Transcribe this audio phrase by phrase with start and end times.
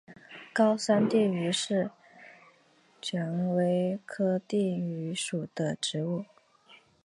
[0.51, 1.91] 高山地榆是
[3.03, 6.25] 蔷薇科地榆属的植物。